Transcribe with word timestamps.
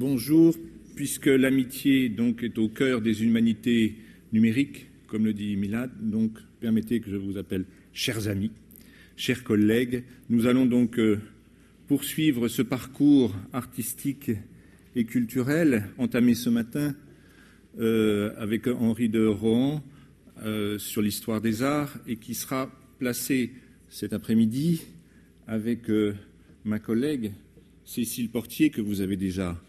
bonjour. 0.00 0.56
Puisque 0.96 1.26
l'amitié 1.26 2.08
donc 2.08 2.42
est 2.42 2.56
au 2.56 2.70
cœur 2.70 3.02
des 3.02 3.22
humanités 3.22 3.96
numériques, 4.32 4.86
comme 5.08 5.26
le 5.26 5.34
dit 5.34 5.56
Milad, 5.56 5.90
donc 6.00 6.38
permettez 6.58 7.00
que 7.00 7.10
je 7.10 7.16
vous 7.16 7.36
appelle 7.36 7.66
chers 7.92 8.26
amis, 8.26 8.50
chers 9.16 9.44
collègues. 9.44 10.04
Nous 10.30 10.46
allons 10.46 10.64
donc 10.64 10.98
euh, 10.98 11.20
poursuivre 11.86 12.48
ce 12.48 12.62
parcours 12.62 13.36
artistique 13.52 14.30
et 14.96 15.04
culturel 15.04 15.84
entamé 15.98 16.34
ce 16.34 16.48
matin 16.48 16.94
euh, 17.78 18.32
avec 18.38 18.68
Henri 18.68 19.10
de 19.10 19.26
Rohan 19.26 19.84
euh, 20.42 20.78
sur 20.78 21.02
l'histoire 21.02 21.42
des 21.42 21.62
arts 21.62 21.94
et 22.06 22.16
qui 22.16 22.32
sera 22.32 22.70
placé 22.98 23.50
cet 23.90 24.14
après-midi 24.14 24.80
avec 25.46 25.90
ma 26.64 26.78
collègue 26.78 27.32
Cécile 27.84 28.30
Portier, 28.30 28.70
que 28.70 28.80
vous 28.80 29.02
avez 29.02 29.16
déjà 29.16 29.60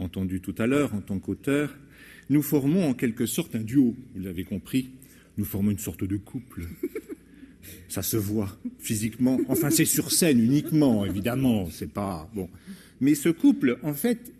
entendu 0.00 0.40
tout 0.40 0.54
à 0.58 0.66
l'heure 0.66 0.94
en 0.94 1.00
tant 1.00 1.18
qu'auteur. 1.18 1.76
Nous 2.28 2.42
formons 2.42 2.88
en 2.88 2.94
quelque 2.94 3.26
sorte 3.26 3.54
un 3.54 3.60
duo, 3.60 3.96
vous 4.14 4.22
l'avez 4.22 4.44
compris. 4.44 4.90
Nous 5.36 5.44
formons 5.44 5.70
une 5.70 5.78
sorte 5.78 6.04
de 6.04 6.16
couple. 6.16 6.66
Ça 7.88 8.02
se 8.02 8.16
voit 8.16 8.58
physiquement. 8.78 9.40
Enfin, 9.48 9.70
c'est 9.70 9.84
sur 9.84 10.10
scène 10.10 10.40
uniquement, 10.40 11.04
évidemment. 11.04 11.68
C'est 11.70 11.92
pas 11.92 12.30
bon. 12.34 12.48
Mais 13.00 13.14
ce 13.14 13.28
couple, 13.28 13.78
en 13.82 13.94
fait, 13.94 14.32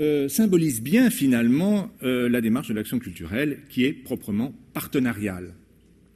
euh, 0.00 0.28
symbolise 0.28 0.80
bien 0.82 1.10
finalement 1.10 1.90
euh, 2.02 2.28
la 2.28 2.40
démarche 2.40 2.68
de 2.68 2.74
l'action 2.74 2.98
culturelle 2.98 3.60
qui 3.68 3.84
est 3.84 3.92
proprement 3.92 4.52
partenariale. 4.72 5.54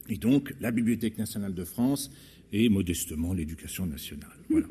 Et 0.08 0.16
donc, 0.16 0.54
la 0.60 0.70
Bibliothèque 0.70 1.18
nationale 1.18 1.54
de 1.54 1.64
France 1.64 2.10
et 2.52 2.68
modestement 2.68 3.32
l'éducation 3.32 3.86
nationale. 3.86 4.30
Voilà. 4.48 4.66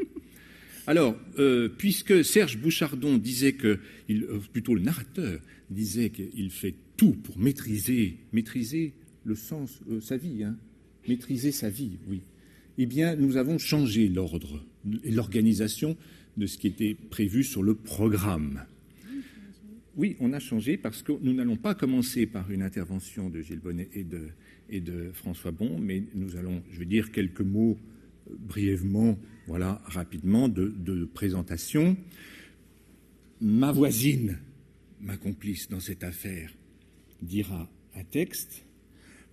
Alors, 0.88 1.18
euh, 1.40 1.68
puisque 1.68 2.24
Serge 2.24 2.58
Bouchardon 2.60 3.18
disait 3.18 3.54
que, 3.54 3.80
euh, 4.10 4.40
plutôt 4.54 4.76
le 4.76 4.82
narrateur 4.82 5.40
disait 5.72 6.12
qu'il 6.12 6.52
fait 6.52 6.76
tout 6.96 7.14
pour 7.14 7.40
maîtriser, 7.40 8.18
maîtriser 8.34 8.94
le 9.24 9.36
sens, 9.36 9.80
euh, 9.90 10.00
sa 10.00 10.18
vie, 10.18 10.44
hein, 10.44 10.56
maîtriser 11.08 11.52
sa 11.52 11.70
vie, 11.70 11.98
oui. 12.08 12.22
Eh 12.78 12.86
bien, 12.86 13.16
nous 13.16 13.38
avons 13.38 13.58
changé 13.58 14.10
l'ordre 14.10 14.64
et 15.04 15.12
l'organisation 15.12 15.98
de 16.38 16.46
ce 16.46 16.58
qui 16.58 16.68
était 16.68 16.96
prévu 17.10 17.44
sur 17.44 17.64
le 17.64 17.74
programme. 17.74 18.66
Oui, 19.96 20.18
on 20.20 20.34
a 20.34 20.40
changé 20.40 20.76
parce 20.76 21.02
que 21.02 21.14
nous 21.22 21.34
n'allons 21.34 21.56
pas 21.56 21.74
commencer 21.74 22.26
par 22.26 22.52
une 22.52 22.62
intervention 22.62 23.30
de 23.30 23.42
Gilles 23.42 23.62
Bonnet 23.62 23.88
et 23.94 24.04
de, 24.04 24.28
et 24.70 24.82
de 24.82 25.12
François 25.14 25.52
Bon, 25.52 25.80
mais 25.80 26.04
nous 26.14 26.36
allons, 26.36 26.62
je 26.70 26.80
vais 26.80 26.86
dire 26.86 27.14
quelques 27.14 27.42
mots 27.42 27.78
brièvement, 28.30 29.18
voilà, 29.48 29.82
rapidement, 29.86 30.50
de, 30.50 31.06
présentation. 31.14 31.98
Ma 33.42 33.72
voisine, 33.72 34.40
ma 35.02 35.18
complice 35.18 35.70
dans 35.70 35.80
cette 35.80 36.04
affaire, 36.04 36.52
dira 37.22 37.70
un 37.96 38.04
texte. 38.04 38.66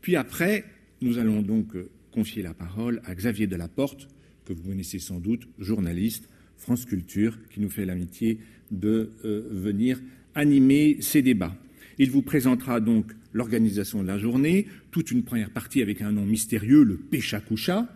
Puis 0.00 0.16
après, 0.16 0.64
nous 1.00 1.18
allons 1.18 1.42
donc 1.42 1.76
confier 2.10 2.42
la 2.42 2.54
parole 2.54 3.00
à 3.04 3.14
Xavier 3.14 3.46
Delaporte, 3.46 4.08
que 4.44 4.52
vous 4.52 4.62
connaissez 4.62 4.98
sans 4.98 5.20
doute, 5.20 5.48
journaliste, 5.58 6.28
France 6.56 6.84
Culture, 6.84 7.38
qui 7.50 7.60
nous 7.60 7.70
fait 7.70 7.84
l'amitié 7.84 8.38
de 8.70 9.10
euh, 9.24 9.48
venir 9.50 10.00
animer 10.34 10.98
ces 11.00 11.22
débats. 11.22 11.56
Il 11.98 12.10
vous 12.10 12.22
présentera 12.22 12.80
donc 12.80 13.12
l'organisation 13.32 14.02
de 14.02 14.08
la 14.08 14.18
journée, 14.18 14.66
toute 14.90 15.10
une 15.10 15.22
première 15.22 15.50
partie 15.50 15.82
avec 15.82 16.02
un 16.02 16.12
nom 16.12 16.24
mystérieux, 16.24 16.82
le 16.82 16.96
Péchakoucha, 16.96 17.88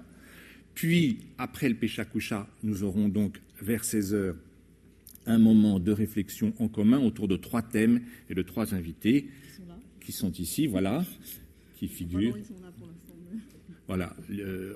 puis, 0.77 1.21
après 1.39 1.71
le 1.71 1.75
Pécha-Coucha, 1.75 2.47
nous 2.63 2.85
aurons 2.85 3.09
donc 3.09 3.41
vers 3.63 3.83
16 3.83 4.13
heures 4.13 4.37
un 5.25 5.39
moment 5.39 5.81
de 5.81 5.91
réflexion 5.91 6.53
en 6.59 6.69
commun 6.69 6.99
autour 6.99 7.29
de 7.29 7.37
trois 7.37 7.63
thèmes 7.63 8.03
et 8.29 8.35
de 8.35 8.43
trois 8.43 8.75
invités 8.75 9.27
qui 10.01 10.13
sont 10.13 10.31
ici, 10.33 10.67
voilà, 10.67 11.03
qui 11.77 11.89
figurent. 11.89 12.37
Voilà, 13.87 14.15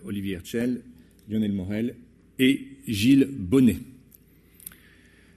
Olivier 0.06 0.36
Herschel, 0.36 0.80
Lionel 1.28 1.52
Morel 1.52 1.97
et 2.38 2.66
Gilles 2.88 3.28
Bonnet. 3.30 3.76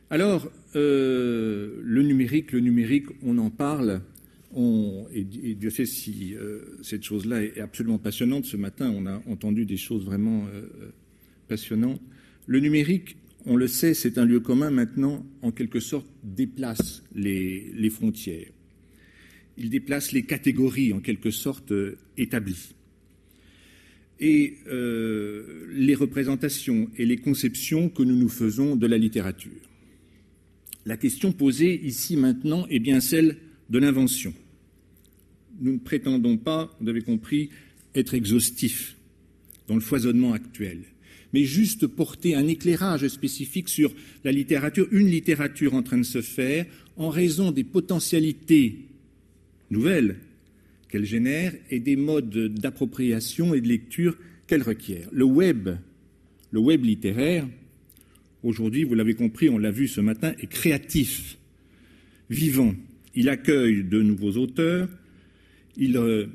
Alors, 0.10 0.50
euh, 0.78 1.82
le 1.84 2.04
numérique, 2.04 2.54
le 2.54 2.62
numérique, 2.62 3.08
on 3.22 3.38
en 3.38 3.50
parle 3.50 4.02
et, 5.14 5.24
Dieu 5.56 5.70
sait 5.70 5.86
si 5.86 6.36
euh, 6.36 6.78
cette 6.82 7.04
chose-là 7.04 7.44
est 7.44 7.60
absolument 7.60 7.98
passionnante. 7.98 8.46
Ce 8.46 8.58
matin, 8.58 8.94
on 8.96 9.06
a 9.06 9.22
entendu 9.28 9.66
des 9.66 9.78
choses 9.78 10.06
vraiment 10.06 10.46
euh, 10.54 10.92
passionnantes. 11.48 12.02
Le 12.46 12.60
numérique, 12.60 13.18
on 13.46 13.56
le 13.56 13.68
sait, 13.68 13.94
c'est 13.94 14.18
un 14.18 14.26
lieu 14.26 14.40
commun 14.40 14.70
maintenant, 14.70 15.26
en 15.42 15.52
quelque 15.52 15.80
sorte, 15.80 16.08
déplace 16.24 17.04
les, 17.16 17.90
frontières. 17.90 18.48
Il 19.58 19.70
déplace 19.70 20.12
les 20.12 20.24
catégories, 20.24 20.94
en 20.94 21.00
quelque 21.00 21.32
sorte, 21.32 21.72
euh, 21.72 21.98
établies. 22.18 22.76
Et 24.20 24.60
les 24.70 25.96
représentations 25.96 26.90
et 26.98 27.06
les 27.06 27.18
conceptions 27.18 27.90
que 27.90 28.04
nous 28.04 28.16
nous 28.16 28.30
faisons 28.30 28.78
de 28.78 28.88
la 28.88 28.98
littérature. 28.98 29.60
La 30.86 30.96
question 30.96 31.34
posée 31.34 31.82
ici 31.84 32.16
maintenant 32.16 32.66
est 32.68 32.80
bien 32.80 33.02
celle 33.02 33.36
de 33.70 33.80
l'invention 33.80 34.34
nous 35.62 35.74
ne 35.74 35.80
prétendons 35.80 36.38
pas, 36.38 36.76
vous 36.80 36.90
avez 36.90 37.02
compris, 37.02 37.50
être 37.96 38.14
exhaustifs 38.14 38.96
dans 39.68 39.76
le 39.76 39.82
foisonnement 39.82 40.34
actuel, 40.34 40.80
mais 41.34 41.46
juste 41.46 41.88
porter 41.88 42.36
un 42.36 42.48
éclairage 42.48 43.08
spécifique 43.08 43.70
sur 43.70 43.94
la 44.24 44.32
littérature, 44.32 44.88
une 44.92 45.08
littérature 45.08 45.74
en 45.74 45.84
train 45.84 45.98
de 45.98 46.04
se 46.04 46.22
faire 46.22 46.66
en 46.98 47.10
raison 47.10 47.52
des 47.52 47.64
potentialités 47.64 48.88
nouvelles 49.70 50.18
qu'elle 50.90 51.06
génère 51.06 51.54
et 51.72 51.80
des 51.80 51.96
modes 51.96 52.54
d'appropriation 52.54 53.54
et 53.54 53.62
de 53.62 53.68
lecture 53.68 54.16
qu'elle 54.46 54.62
requiert. 54.62 55.10
Le 55.12 55.26
web, 55.26 55.70
le 56.52 56.60
web 56.60 56.86
littéraire, 56.86 57.48
aujourd'hui, 58.44 58.84
vous 58.84 58.94
l'avez 58.94 59.16
compris, 59.16 59.50
on 59.50 59.58
l'a 59.58 59.72
vu 59.72 59.88
ce 59.88 60.02
matin, 60.02 60.34
est 60.40 60.48
créatif, 60.48 61.38
vivant. 62.30 62.76
Il 63.16 63.30
accueille 63.30 63.84
de 63.84 64.02
nouveaux 64.02 64.38
auteurs, 64.38 64.88
il 65.78 65.98
euh, 65.98 66.28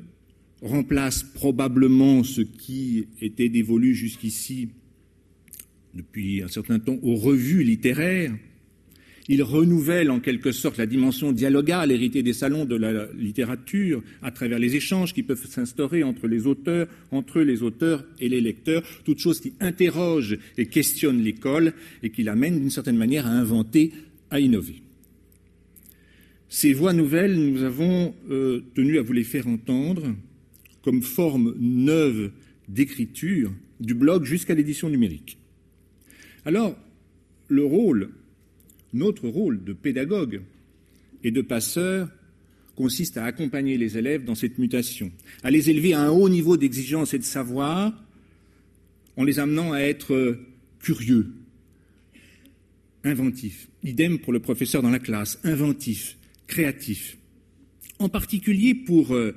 remplace 0.61 1.23
probablement 1.23 2.23
ce 2.23 2.41
qui 2.41 3.07
était 3.21 3.49
dévolu 3.49 3.95
jusqu'ici 3.95 4.69
depuis 5.93 6.43
un 6.43 6.47
certain 6.47 6.79
temps 6.79 6.97
aux 7.01 7.15
revues 7.15 7.63
littéraires. 7.63 8.33
Il 9.31 9.43
renouvelle 9.43 10.09
en 10.09 10.19
quelque 10.19 10.51
sorte 10.51 10.77
la 10.77 10.87
dimension 10.87 11.31
dialogale 11.31 11.91
héritée 11.91 12.23
des 12.23 12.33
salons 12.33 12.65
de 12.65 12.75
la 12.75 13.07
littérature 13.13 14.01
à 14.23 14.31
travers 14.31 14.57
les 14.57 14.75
échanges 14.75 15.13
qui 15.13 15.21
peuvent 15.21 15.45
s'instaurer 15.45 16.03
entre 16.03 16.27
les 16.27 16.47
auteurs, 16.47 16.87
entre 17.11 17.41
les 17.41 17.61
auteurs 17.61 18.03
et 18.19 18.27
les 18.27 18.41
lecteurs, 18.41 18.81
toute 19.05 19.19
chose 19.19 19.39
qui 19.39 19.53
interroge 19.59 20.39
et 20.57 20.65
questionne 20.65 21.21
l'école 21.21 21.73
et 22.01 22.09
qui 22.09 22.23
l'amène 22.23 22.59
d'une 22.59 22.71
certaine 22.71 22.97
manière 22.97 23.27
à 23.27 23.31
inventer, 23.31 23.91
à 24.31 24.39
innover. 24.39 24.81
Ces 26.49 26.73
voix 26.73 26.93
nouvelles, 26.93 27.35
nous 27.35 27.61
avons 27.61 28.15
euh, 28.31 28.63
tenu 28.73 28.97
à 28.97 29.03
vous 29.03 29.13
les 29.13 29.23
faire 29.23 29.47
entendre 29.47 30.15
comme 30.83 31.03
forme 31.03 31.55
neuve 31.59 32.31
d'écriture 32.67 33.51
du 33.79 33.93
blog 33.93 34.25
jusqu'à 34.25 34.55
l'édition 34.55 34.89
numérique. 34.89 35.37
Alors, 36.45 36.75
le 37.49 37.63
rôle, 37.63 38.09
notre 38.93 39.27
rôle 39.27 39.63
de 39.63 39.73
pédagogue 39.73 40.41
et 41.23 41.29
de 41.29 41.41
passeur 41.41 42.09
consiste 42.75 43.17
à 43.17 43.25
accompagner 43.25 43.77
les 43.77 43.97
élèves 43.97 44.25
dans 44.25 44.35
cette 44.35 44.57
mutation, 44.57 45.11
à 45.43 45.51
les 45.51 45.69
élever 45.69 45.93
à 45.93 46.01
un 46.01 46.09
haut 46.09 46.29
niveau 46.29 46.57
d'exigence 46.57 47.13
et 47.13 47.19
de 47.19 47.23
savoir 47.23 47.93
en 49.17 49.23
les 49.23 49.37
amenant 49.37 49.73
à 49.73 49.81
être 49.81 50.39
curieux, 50.79 51.27
inventifs. 53.03 53.67
Idem 53.83 54.17
pour 54.17 54.33
le 54.33 54.39
professeur 54.39 54.81
dans 54.81 54.89
la 54.89 54.99
classe, 54.99 55.39
inventif, 55.43 56.17
créatif, 56.49 57.17
en 57.99 58.09
particulier 58.09 58.73
pour 58.73 59.13
euh, 59.13 59.35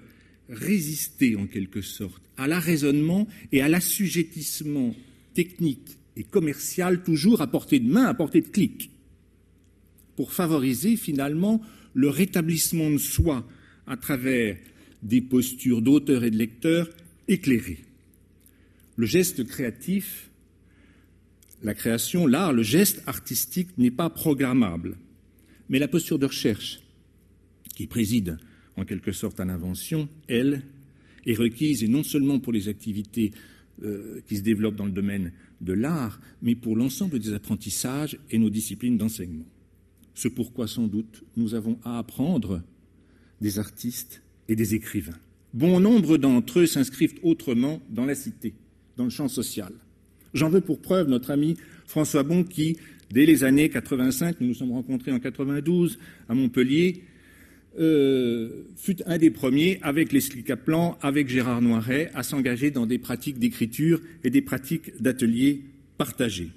résister 0.49 1.37
en 1.37 1.47
quelque 1.47 1.82
sorte 1.82 2.23
à 2.38 2.49
l'arraisonnement 2.49 3.29
et 3.53 3.61
à 3.61 3.69
l'assujettissement 3.69 4.97
technique 5.35 5.99
et 6.17 6.25
commercial 6.25 7.03
toujours 7.05 7.43
à 7.43 7.47
portée 7.47 7.79
de 7.79 7.88
main, 7.88 8.06
à 8.06 8.14
portée 8.14 8.41
de 8.41 8.49
clic, 8.49 8.91
pour 10.17 10.32
favoriser 10.32 10.97
finalement 10.97 11.61
le 11.94 12.09
rétablissement 12.09 12.91
de 12.91 12.99
soi 12.99 13.47
à 13.87 13.97
travers 13.97 14.56
des 15.03 15.20
postures 15.20 15.82
d'auteur 15.82 16.25
et 16.25 16.31
de 16.31 16.38
lecteur 16.38 16.88
éclairées. 17.29 17.85
Le 18.97 19.06
geste 19.06 19.44
créatif, 19.44 20.31
la 21.62 21.75
création, 21.75 22.26
l'art, 22.26 22.53
le 22.53 22.62
geste 22.62 23.03
artistique 23.06 23.76
n'est 23.76 23.91
pas 23.91 24.11
programmable, 24.11 24.97
mais 25.69 25.79
la 25.79 25.88
posture 25.88 26.19
de 26.19 26.26
recherche, 26.26 26.81
qui 27.82 27.88
préside 27.88 28.38
en 28.76 28.84
quelque 28.84 29.11
sorte 29.11 29.40
à 29.40 29.44
l'invention, 29.44 30.08
elle, 30.29 30.62
est 31.26 31.34
requise, 31.34 31.82
et 31.82 31.88
non 31.88 32.05
seulement 32.05 32.38
pour 32.38 32.52
les 32.52 32.69
activités 32.69 33.32
euh, 33.82 34.20
qui 34.29 34.37
se 34.37 34.43
développent 34.43 34.76
dans 34.76 34.87
le 34.87 34.93
domaine 34.93 35.32
de 35.61 35.73
l'art, 35.73 36.20
mais 36.43 36.55
pour 36.55 36.76
l'ensemble 36.76 37.19
des 37.19 37.32
apprentissages 37.32 38.17
et 38.31 38.38
nos 38.38 38.50
disciplines 38.50 38.96
d'enseignement. 38.96 39.46
ce 40.14 40.29
pourquoi 40.29 40.69
sans 40.69 40.87
doute 40.87 41.25
nous 41.37 41.55
avons 41.55 41.76
à 41.82 41.99
apprendre 41.99 42.62
des 43.40 43.58
artistes 43.58 44.23
et 44.46 44.55
des 44.55 44.76
écrivains. 44.76 45.19
Bon 45.52 45.81
nombre 45.81 46.19
d'entre 46.19 46.61
eux 46.61 46.67
s'inscrivent 46.67 47.19
autrement 47.25 47.82
dans 47.90 48.05
la 48.05 48.14
cité, 48.14 48.55
dans 48.96 49.05
le 49.05 49.11
champ 49.11 49.26
social. 49.26 49.73
J'en 50.35 50.50
veux 50.50 50.61
pour 50.61 50.81
preuve 50.81 51.08
notre 51.08 51.32
ami 51.32 51.56
François 51.87 52.23
Bon 52.23 52.44
qui, 52.44 52.76
dès 53.11 53.26
les 53.26 53.43
années 53.43 53.70
85, 53.70 54.40
nous 54.40 54.46
nous 54.46 54.55
sommes 54.55 54.73
rencontrés 54.73 55.11
en 55.11 55.19
92 55.19 55.99
à 56.28 56.35
Montpellier, 56.35 57.02
euh, 57.79 58.65
fut 58.77 59.03
un 59.07 59.19
des 59.19 59.31
premiers, 59.31 59.79
avec 59.83 60.13
Leslie 60.13 60.45
Kaplan, 60.45 60.99
avec 61.01 61.29
Gérard 61.29 61.63
Noiret, 61.63 62.11
à 62.15 62.23
s'engager 62.23 62.71
dans 62.71 62.87
des 62.87 62.99
pratiques 62.99 63.39
d'écriture 63.39 64.01
et 64.25 64.31
des 64.31 64.43
pratiques 64.43 65.01
d'ateliers 65.01 65.65
partagés. 65.97 66.51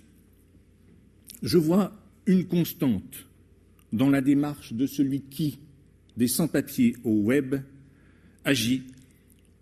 Je 1.42 1.58
vois 1.58 1.94
une 2.26 2.46
constante 2.46 3.28
dans 3.94 4.10
la 4.10 4.22
démarche 4.22 4.74
de 4.74 4.88
celui 4.88 5.22
qui, 5.22 5.60
des 6.18 6.28
sans-papiers 6.28 6.96
au 7.04 7.22
web, 7.22 7.56
agit 8.44 8.84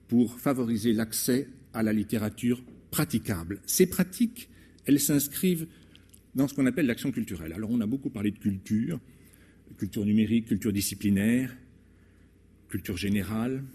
pour 0.08 0.40
favoriser 0.40 0.94
l'accès 0.94 1.48
à 1.74 1.84
la 1.84 1.94
littérature 1.94 2.62
praticable. 2.92 3.60
Ces 3.66 3.88
pratiques, 3.88 4.50
elles 4.86 5.00
s'inscrivent 5.00 5.68
dans 6.36 6.48
ce 6.48 6.54
qu'on 6.54 6.66
appelle 6.66 6.86
l'action 6.86 7.12
culturelle. 7.12 7.54
Alors 7.54 7.70
on 7.72 7.82
a 7.82 7.86
beaucoup 7.86 8.10
parlé 8.10 8.32
de 8.32 8.38
culture, 8.38 9.00
culture 9.84 10.06
numérique, 10.06 10.46
culture 10.46 10.72
disciplinaire, 10.72 11.54
culture 12.70 12.96
générale, 12.96 13.66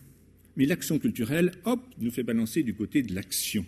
mais 0.56 0.64
l'action 0.64 0.98
culturelle, 0.98 1.52
hop, 1.66 1.82
nous 2.00 2.10
fait 2.10 2.22
balancer 2.22 2.62
du 2.62 2.72
côté 2.72 3.02
de 3.02 3.14
l'action. 3.14 3.66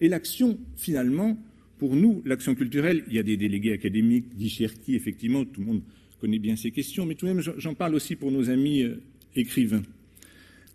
Et 0.00 0.08
l'action, 0.08 0.56
finalement, 0.76 1.36
pour 1.78 1.96
nous, 1.96 2.22
l'action 2.24 2.54
culturelle, 2.54 3.02
il 3.08 3.14
y 3.14 3.18
a 3.18 3.24
des 3.24 3.36
délégués 3.36 3.72
académiques, 3.72 4.36
dit 4.36 4.48
Cherki, 4.48 4.94
effectivement, 4.94 5.44
tout 5.44 5.62
le 5.62 5.66
monde 5.66 5.82
connaît 6.20 6.38
bien 6.38 6.54
ces 6.54 6.70
questions, 6.70 7.06
mais 7.06 7.16
tout 7.16 7.26
de 7.26 7.32
même, 7.32 7.42
j'en 7.56 7.74
parle 7.74 7.96
aussi 7.96 8.14
pour 8.14 8.30
nos 8.30 8.48
amis 8.48 8.84
euh, 8.84 9.02
écrivains. 9.34 9.82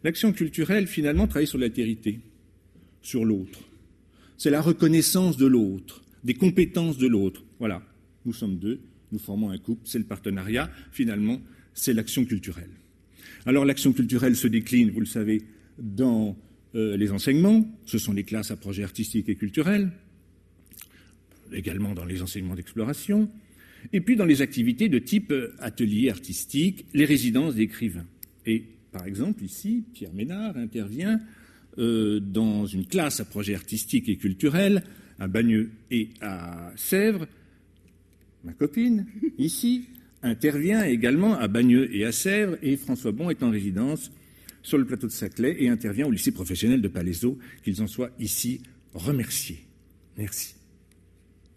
L'action 0.04 0.34
culturelle, 0.34 0.86
finalement, 0.86 1.28
travaille 1.28 1.48
sur 1.48 1.60
l'altérité, 1.60 2.20
sur 3.02 3.24
l'autre. 3.24 3.62
C'est 4.36 4.50
la 4.50 4.62
reconnaissance 4.62 5.38
de 5.38 5.46
l'autre, 5.46 6.04
des 6.26 6.34
compétences 6.34 6.98
de 6.98 7.08
l'autre. 7.08 7.42
Voilà, 7.58 7.82
nous 8.26 8.34
sommes 8.34 8.58
deux, 8.58 8.82
nous 9.16 9.20
formons 9.20 9.50
un 9.50 9.58
couple, 9.58 9.82
c'est 9.86 9.98
le 9.98 10.04
partenariat. 10.04 10.70
Finalement, 10.92 11.42
c'est 11.74 11.94
l'action 11.94 12.26
culturelle. 12.26 12.70
Alors 13.46 13.64
l'action 13.64 13.94
culturelle 13.94 14.36
se 14.36 14.48
décline, 14.48 14.92
vous 14.92 15.00
le 15.00 15.06
savez, 15.06 15.44
dans 15.80 16.38
euh, 16.76 16.98
les 16.98 17.12
enseignements, 17.12 17.66
ce 17.86 17.98
sont 17.98 18.12
les 18.12 18.26
classes 18.26 18.52
à 18.52 18.58
projets 18.58 18.84
artistiques 18.84 19.30
et 19.30 19.36
culturels, 19.36 19.90
également 21.54 21.94
dans 21.94 22.04
les 22.04 22.22
enseignements 22.22 22.56
d'exploration, 22.56 23.30
et 23.94 24.02
puis 24.02 24.18
dans 24.18 24.26
les 24.26 24.42
activités 24.42 24.90
de 24.90 25.00
type 25.00 25.32
euh, 25.32 25.56
atelier 25.60 26.10
artistique, 26.10 26.86
les 26.94 27.06
résidences 27.06 27.56
d'écrivains. 27.56 28.08
Et 28.46 28.66
par 28.92 29.06
exemple, 29.06 29.46
ici, 29.46 29.86
Pierre 29.94 30.14
Ménard 30.14 30.58
intervient 30.58 31.22
euh, 31.78 32.20
dans 32.20 32.66
une 32.66 32.86
classe 32.86 33.22
à 33.22 33.26
projet 33.26 33.56
artistique 33.56 34.10
et 34.10 34.18
culturel 34.18 34.84
à 35.20 35.28
Bagneux 35.30 35.72
et 35.90 36.10
à 36.20 36.74
Sèvres. 36.76 37.28
Ma 38.46 38.54
copine, 38.54 39.08
ici, 39.40 39.86
intervient 40.22 40.84
également 40.84 41.36
à 41.36 41.48
Bagneux 41.48 41.94
et 41.94 42.06
à 42.06 42.12
Sèvres, 42.12 42.58
et 42.62 42.78
François 42.78 43.12
Bon 43.12 43.32
est 43.32 43.42
en 43.42 43.50
résidence 43.50 44.12
sur 44.62 44.78
le 44.78 44.86
plateau 44.86 45.08
de 45.08 45.12
Saclay 45.12 45.56
et 45.60 45.70
intervient 45.70 46.06
au 46.06 46.12
lycée 46.12 46.32
professionnel 46.32 46.80
de 46.80 46.88
Palaiseau, 46.88 47.40
qu'ils 47.64 47.82
en 47.82 47.88
soient 47.88 48.12
ici 48.20 48.62
remerciés. 48.94 49.66
Merci. 50.16 50.56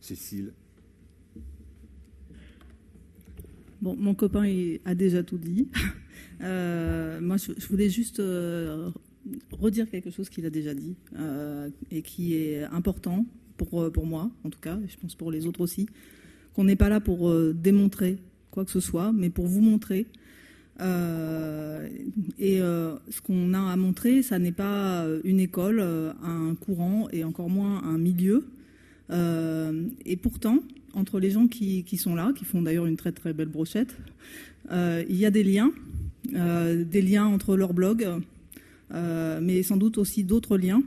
Cécile. 0.01 0.53
Bon, 3.83 3.95
mon 3.95 4.15
copain 4.15 4.45
a 4.87 4.95
déjà 4.95 5.23
tout 5.23 5.39
dit. 5.39 5.69
Euh, 6.41 7.21
moi, 7.21 7.37
je, 7.37 7.67
voulais 7.67 7.91
juste 7.91 8.21
euh, 8.21 8.91
redire 9.51 9.91
quelque 9.91 10.09
chose 10.09 10.29
qu'il 10.29 10.47
a 10.47 10.51
déjà 10.51 10.73
dit 10.73 10.95
euh, 11.17 11.69
et 11.91 12.01
qui 12.01 12.37
est 12.37 12.63
important 12.63 13.27
pour, 13.57 13.91
pour 13.91 14.07
moi, 14.07 14.31
en 14.45 14.51
tout 14.51 14.61
cas, 14.61 14.79
et 14.79 14.87
je 14.89 14.97
pense 14.99 15.17
pour 15.17 15.33
les 15.33 15.47
autres 15.47 15.61
aussi, 15.61 15.89
qu'on 16.59 16.65
n'est 16.65 16.77
pas 16.77 16.89
là 16.89 16.99
pour 16.99 17.33
démontrer 17.55 18.19
quoi 18.51 18.65
que 18.65 18.73
ce 18.73 18.81
soit, 18.81 19.13
mais 19.13 19.31
pour 19.31 19.47
vous 19.47 19.61
montrer. 19.61 20.07
et 20.81 22.59
ce 22.59 23.21
qu'on 23.23 23.55
a 23.55 23.61
à 23.61 23.77
montrer, 23.77 24.23
ça 24.23 24.41
n'est 24.41 24.53
pas 24.53 25.07
une 25.23 25.39
école, 25.39 25.81
un 25.81 26.57
courant 26.57 27.09
et 27.13 27.23
encore 27.23 27.49
moins 27.49 27.85
un 27.85 27.99
milieu. 27.99 28.49
et 29.11 30.17
pourtant, 30.17 30.59
entre 30.95 31.21
les 31.21 31.31
gens 31.31 31.47
qui, 31.47 31.85
sont 31.97 32.17
là, 32.17 32.33
qui 32.35 32.45
font 32.45 32.63
d'ailleurs 32.63 32.87
une 32.87 32.97
très 32.97 33.13
très 33.13 33.33
belle 33.33 33.49
brochette, 33.49 33.97
il 34.73 35.17
y 35.17 35.27
a 35.27 35.31
des 35.31 35.45
liens 35.45 35.71
euh, 36.35 36.85
des 36.85 37.01
liens 37.01 37.25
entre 37.25 37.57
leurs 37.57 37.73
blogs, 37.73 38.07
euh, 38.93 39.41
mais 39.43 39.63
sans 39.63 39.77
doute 39.77 39.97
aussi 39.97 40.25
d'autres 40.25 40.59
liens. 40.59 40.83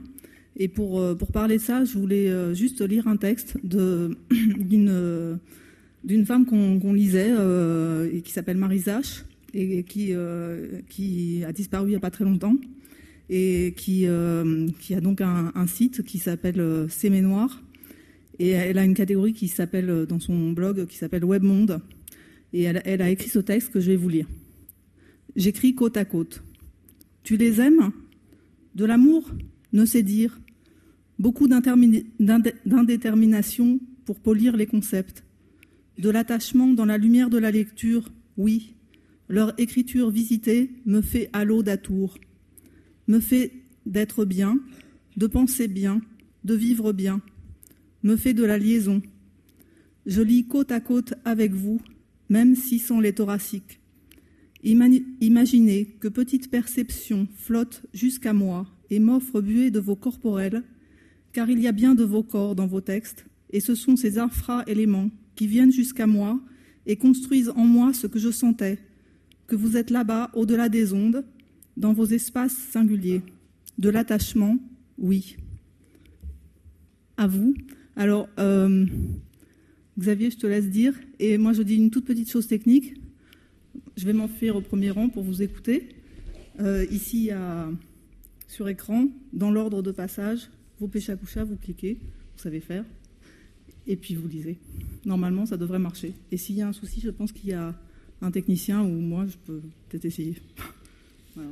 Et 0.56 0.68
pour, 0.68 1.00
euh, 1.00 1.14
pour 1.14 1.32
parler 1.32 1.56
de 1.56 1.62
ça, 1.62 1.84
je 1.84 1.98
voulais 1.98 2.54
juste 2.54 2.80
lire 2.82 3.08
un 3.08 3.16
texte 3.16 3.56
d'une 3.64 5.38
d'une 6.04 6.26
femme 6.26 6.46
qu'on 6.46 6.92
lisait 6.92 7.32
et 8.12 8.22
qui 8.22 8.32
s'appelle 8.32 8.56
Marie 8.56 8.80
Zache 8.80 9.24
et 9.54 9.84
qui, 9.84 10.12
qui 10.88 11.44
a 11.44 11.52
disparu 11.52 11.88
il 11.88 11.90
n'y 11.90 11.96
a 11.96 12.00
pas 12.00 12.10
très 12.10 12.24
longtemps 12.24 12.56
et 13.30 13.74
qui, 13.76 14.06
qui 14.80 14.94
a 14.94 15.00
donc 15.00 15.20
un, 15.20 15.66
site 15.66 16.02
qui 16.02 16.18
s'appelle 16.18 16.86
C'est 16.88 17.08
Noir 17.08 17.62
et 18.38 18.50
elle 18.50 18.78
a 18.78 18.84
une 18.84 18.94
catégorie 18.94 19.32
qui 19.32 19.48
s'appelle 19.48 20.06
dans 20.08 20.18
son 20.18 20.52
blog 20.52 20.86
qui 20.86 20.96
s'appelle 20.96 21.24
Webmonde 21.24 21.80
et 22.52 22.62
elle, 22.62 22.82
elle 22.84 23.02
a 23.02 23.10
écrit 23.10 23.28
ce 23.28 23.38
texte 23.38 23.70
que 23.70 23.80
je 23.80 23.90
vais 23.90 23.96
vous 23.96 24.08
lire. 24.08 24.26
J'écris 25.36 25.74
côte 25.74 25.96
à 25.96 26.04
côte. 26.04 26.42
Tu 27.22 27.36
les 27.36 27.60
aimes? 27.60 27.92
De 28.74 28.84
l'amour? 28.84 29.30
Ne 29.72 29.84
sais 29.84 30.02
dire. 30.02 30.40
Beaucoup 31.18 31.48
d'indétermination 31.48 33.80
pour 34.04 34.20
polir 34.20 34.56
les 34.56 34.66
concepts. 34.66 35.24
De 36.02 36.10
l'attachement 36.10 36.66
dans 36.66 36.84
la 36.84 36.98
lumière 36.98 37.30
de 37.30 37.38
la 37.38 37.52
lecture, 37.52 38.10
oui. 38.36 38.74
Leur 39.28 39.54
écriture 39.56 40.10
visitée 40.10 40.72
me 40.84 41.00
fait 41.00 41.30
halo 41.32 41.62
d'atour. 41.62 42.18
Me 43.06 43.20
fait 43.20 43.52
d'être 43.86 44.24
bien, 44.24 44.58
de 45.16 45.28
penser 45.28 45.68
bien, 45.68 46.00
de 46.42 46.56
vivre 46.56 46.92
bien. 46.92 47.22
Me 48.02 48.16
fait 48.16 48.34
de 48.34 48.42
la 48.42 48.58
liaison. 48.58 49.00
Je 50.04 50.22
lis 50.22 50.48
côte 50.48 50.72
à 50.72 50.80
côte 50.80 51.14
avec 51.24 51.52
vous, 51.52 51.80
même 52.28 52.56
si 52.56 52.80
sont 52.80 52.98
les 52.98 53.12
thoraciques. 53.12 53.78
Imaginez 54.64 55.84
que 56.00 56.08
petite 56.08 56.50
perception 56.50 57.28
flotte 57.36 57.82
jusqu'à 57.94 58.32
moi 58.32 58.66
et 58.90 58.98
m'offre 58.98 59.40
buée 59.40 59.70
de 59.70 59.78
vos 59.78 59.94
corporels, 59.94 60.64
car 61.32 61.48
il 61.48 61.60
y 61.60 61.68
a 61.68 61.72
bien 61.72 61.94
de 61.94 62.02
vos 62.02 62.24
corps 62.24 62.56
dans 62.56 62.66
vos 62.66 62.80
textes, 62.80 63.24
et 63.50 63.60
ce 63.60 63.76
sont 63.76 63.94
ces 63.94 64.18
infra-éléments 64.18 65.08
qui 65.34 65.46
viennent 65.46 65.72
jusqu'à 65.72 66.06
moi 66.06 66.40
et 66.86 66.96
construisent 66.96 67.50
en 67.50 67.64
moi 67.64 67.92
ce 67.92 68.06
que 68.06 68.18
je 68.18 68.30
sentais, 68.30 68.78
que 69.46 69.56
vous 69.56 69.76
êtes 69.76 69.90
là-bas, 69.90 70.30
au-delà 70.34 70.68
des 70.68 70.92
ondes, 70.92 71.24
dans 71.76 71.92
vos 71.92 72.06
espaces 72.06 72.56
singuliers. 72.56 73.22
De 73.78 73.88
l'attachement, 73.88 74.58
oui. 74.98 75.36
À 77.16 77.26
vous. 77.26 77.54
Alors, 77.96 78.28
euh, 78.38 78.86
Xavier, 79.98 80.30
je 80.30 80.38
te 80.38 80.46
laisse 80.46 80.68
dire. 80.68 80.94
Et 81.18 81.38
moi, 81.38 81.52
je 81.52 81.62
dis 81.62 81.76
une 81.76 81.90
toute 81.90 82.04
petite 82.04 82.30
chose 82.30 82.46
technique. 82.46 82.94
Je 83.96 84.04
vais 84.06 84.12
m'enfuir 84.12 84.56
au 84.56 84.60
premier 84.60 84.90
rang 84.90 85.08
pour 85.08 85.22
vous 85.22 85.42
écouter. 85.42 85.88
Euh, 86.60 86.84
ici, 86.90 87.30
sur 88.48 88.68
écran, 88.68 89.08
dans 89.32 89.50
l'ordre 89.50 89.82
de 89.82 89.90
passage, 89.90 90.50
à 91.08 91.16
coucha, 91.16 91.44
vous 91.44 91.56
cliquez, 91.56 91.94
vous 91.94 92.42
savez 92.42 92.60
faire, 92.60 92.84
et 93.86 93.96
puis 93.96 94.14
vous 94.14 94.28
lisez. 94.28 94.58
Normalement, 95.04 95.46
ça 95.46 95.56
devrait 95.56 95.78
marcher. 95.78 96.12
Et 96.30 96.36
s'il 96.36 96.56
y 96.56 96.62
a 96.62 96.68
un 96.68 96.72
souci, 96.72 97.00
je 97.00 97.10
pense 97.10 97.32
qu'il 97.32 97.50
y 97.50 97.54
a 97.54 97.74
un 98.20 98.30
technicien 98.30 98.82
ou 98.82 98.88
moi, 98.88 99.26
je 99.26 99.36
peux 99.46 99.60
peut-être 99.88 100.04
essayer. 100.04 100.36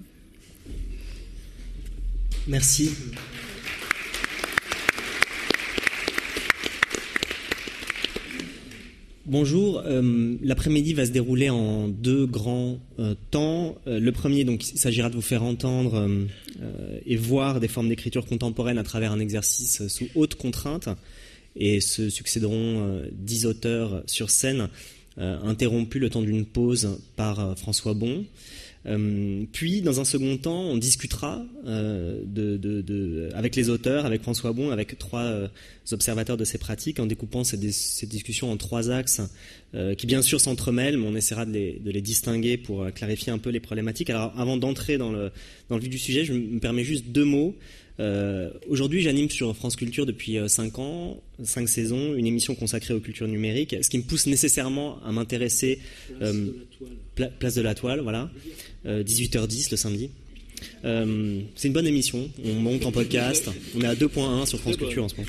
Merci. 2.49 2.91
Bonjour. 9.31 9.83
Euh, 9.87 10.35
l'après-midi 10.43 10.93
va 10.93 11.07
se 11.07 11.13
dérouler 11.13 11.51
en 11.51 11.87
deux 11.87 12.27
grands 12.27 12.81
euh, 12.99 13.15
temps. 13.31 13.77
Euh, 13.87 14.01
le 14.01 14.11
premier, 14.11 14.43
donc, 14.43 14.69
il 14.69 14.79
s'agira 14.79 15.09
de 15.09 15.15
vous 15.15 15.23
faire 15.23 15.45
entendre 15.45 16.11
et 17.07 17.17
voir 17.17 17.61
des 17.61 17.69
formes 17.69 17.89
d'écriture 17.89 18.27
contemporaine 18.27 18.77
à 18.77 18.83
travers 18.83 19.13
un 19.13 19.21
exercice 19.21 19.87
sous 19.87 20.09
haute 20.15 20.35
contrainte. 20.35 20.89
Et 21.57 21.81
se 21.81 22.11
succéderont 22.11 23.03
dix 23.13 23.47
auteurs 23.47 24.03
sur 24.07 24.31
scène, 24.31 24.69
interrompus 25.17 26.01
le 26.01 26.09
temps 26.09 26.23
d'une 26.23 26.47
pause 26.47 26.99
par 27.17 27.59
François 27.59 27.95
Bon. 27.95 28.25
Euh, 28.87 29.45
puis, 29.53 29.83
dans 29.83 30.01
un 30.01 30.05
second 30.05 30.37
temps, 30.39 30.63
on 30.63 30.77
discutera 30.77 31.43
euh, 31.67 33.31
avec 33.35 33.57
les 33.57 33.69
auteurs, 33.69 34.07
avec 34.07 34.23
François 34.23 34.53
Bon, 34.53 34.71
avec 34.71 34.99
trois 34.99 35.23
euh, 35.23 35.49
observateurs 35.93 36.37
de 36.37 36.45
ces 36.45 36.59
pratiques, 36.59 37.01
en 37.01 37.07
découpant 37.07 37.45
ces, 37.45 37.73
ces 37.73 38.07
discussions 38.07 38.51
en 38.51 38.57
trois 38.57 38.91
axes 38.91 39.21
euh, 39.75 39.95
qui, 39.95 40.07
bien 40.07 40.23
sûr, 40.23 40.41
s'entremêlent, 40.41 40.99
mais 40.99 41.07
on 41.07 41.15
essaiera 41.15 41.45
de 41.47 41.53
les, 41.53 41.73
de 41.79 41.91
les, 41.91 42.01
distinguer 42.01 42.57
pour 42.57 42.83
euh, 42.83 42.91
clarifier 42.91 43.33
un 43.33 43.39
peu 43.39 43.51
les 43.51 43.61
problématiques. 43.61 44.11
Alors, 44.11 44.33
avant 44.37 44.57
d'entrer 44.57 44.99
dans 44.99 45.13
le, 45.13 45.31
dans 45.69 45.77
le 45.77 45.83
vif 45.83 45.91
du 45.91 45.99
sujet, 45.99 46.25
je 46.25 46.33
me 46.33 46.59
permets 46.59 46.85
juste 46.85 47.07
deux 47.09 47.25
mots. 47.25 47.57
Euh, 48.01 48.51
Aujourd'hui, 48.69 49.03
j'anime 49.03 49.29
sur 49.29 49.55
France 49.55 49.77
Culture 49.77 50.07
depuis 50.07 50.39
5 50.47 50.79
ans, 50.79 51.23
5 51.43 51.69
saisons, 51.69 52.15
une 52.15 52.27
émission 52.27 52.55
consacrée 52.55 52.95
aux 52.95 53.01
cultures 53.01 53.29
numériques, 53.29 53.77
ce 53.83 53.91
qui 53.91 53.99
me 53.99 54.03
pousse 54.03 54.27
nécessairement 54.27 55.03
à 55.05 55.13
m'intéresser... 55.13 55.79
Euh, 56.23 56.47
Pla 57.15 57.27
place 57.27 57.57
de 57.57 57.61
la 57.61 57.75
Toile, 57.75 58.01
voilà. 58.01 58.31
18h10 58.87 59.71
le 59.73 59.77
samedi. 59.77 60.11
Euh, 60.85 61.41
c'est 61.55 61.69
une 61.69 61.75
bonne 61.75 61.87
émission. 61.87 62.29
On 62.45 62.55
monte 62.55 62.87
en 62.87 62.93
podcast. 62.93 63.51
On 63.77 63.81
est 63.81 63.87
à 63.87 63.95
2.1 63.95 64.47
sur 64.47 64.59
France 64.59 64.77
Culture 64.77 65.05
en 65.05 65.09
ce 65.09 65.17
moment. 65.17 65.29